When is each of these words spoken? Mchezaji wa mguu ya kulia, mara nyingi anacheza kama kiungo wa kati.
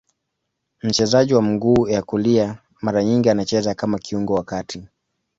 Mchezaji 0.83 1.33
wa 1.33 1.41
mguu 1.41 1.87
ya 1.87 2.01
kulia, 2.03 2.57
mara 2.81 3.03
nyingi 3.03 3.29
anacheza 3.29 3.73
kama 3.75 3.99
kiungo 3.99 4.33
wa 4.33 4.43
kati. 4.43 4.87